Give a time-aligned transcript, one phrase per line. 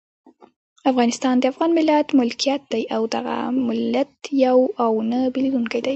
[0.91, 4.11] افغانستان د افغان ملت ملکیت دی او دغه ملت
[4.45, 5.89] یو او نه بېلیدونکی دی.